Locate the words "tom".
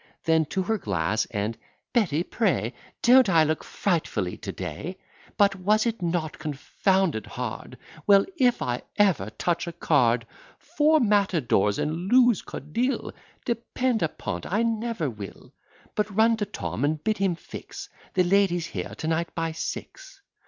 16.47-16.83